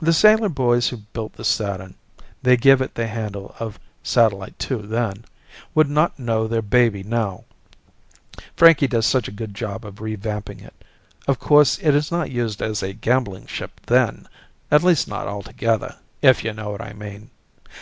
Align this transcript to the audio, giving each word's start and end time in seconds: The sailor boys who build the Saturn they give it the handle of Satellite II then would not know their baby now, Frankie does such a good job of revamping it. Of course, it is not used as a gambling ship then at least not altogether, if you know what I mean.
The 0.00 0.14
sailor 0.14 0.48
boys 0.48 0.88
who 0.88 0.96
build 0.96 1.34
the 1.34 1.44
Saturn 1.44 1.96
they 2.42 2.56
give 2.56 2.80
it 2.80 2.94
the 2.94 3.06
handle 3.08 3.54
of 3.58 3.78
Satellite 4.02 4.54
II 4.72 4.78
then 4.86 5.26
would 5.74 5.90
not 5.90 6.18
know 6.18 6.46
their 6.48 6.62
baby 6.62 7.02
now, 7.02 7.44
Frankie 8.56 8.88
does 8.88 9.04
such 9.04 9.28
a 9.28 9.30
good 9.30 9.54
job 9.54 9.84
of 9.84 9.96
revamping 10.00 10.62
it. 10.62 10.82
Of 11.28 11.40
course, 11.40 11.78
it 11.82 11.94
is 11.94 12.10
not 12.10 12.30
used 12.30 12.62
as 12.62 12.82
a 12.82 12.94
gambling 12.94 13.44
ship 13.48 13.82
then 13.84 14.28
at 14.70 14.82
least 14.82 15.06
not 15.06 15.26
altogether, 15.26 15.96
if 16.22 16.42
you 16.42 16.54
know 16.54 16.70
what 16.70 16.80
I 16.80 16.94
mean. 16.94 17.28